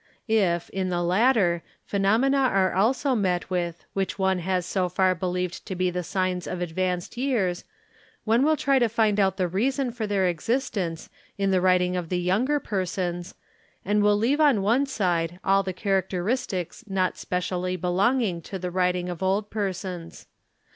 If, 0.27 0.71
in 0.71 0.89
the 0.89 1.03
latter, 1.03 1.61
phenomena 1.85 2.39
are 2.39 2.73
also 2.73 3.13
met 3.13 3.51
with 3.51 3.85
which 3.93 4.19
oni 4.19 4.41
has 4.41 4.65
so 4.65 4.89
far 4.89 5.13
believed 5.13 5.63
to 5.67 5.75
be 5.75 5.91
signs 6.01 6.47
of 6.47 6.59
advanced 6.59 7.17
years, 7.17 7.65
one 8.23 8.41
will 8.41 8.57
try 8.57 8.79
to 8.79 8.89
find 8.89 9.19
ou 9.19 9.29
the 9.29 9.47
reason 9.47 9.91
for 9.91 10.07
their 10.07 10.25
existence 10.27 11.11
in 11.37 11.51
the 11.51 11.61
writing 11.61 11.95
of 11.95 12.09
the 12.09 12.19
younger 12.19 12.59
persons, 12.59 13.35
an 13.85 14.01
will 14.01 14.17
leave 14.17 14.41
on 14.41 14.63
one 14.63 14.87
side 14.87 15.39
all 15.43 15.61
the 15.61 15.71
characteristics 15.71 16.83
not 16.87 17.15
specially 17.15 17.75
belongin, 17.77 18.41
to 18.41 18.57
the 18.57 18.71
writing 18.71 19.07
of 19.07 19.21
old 19.21 19.51
persons. 19.51 20.25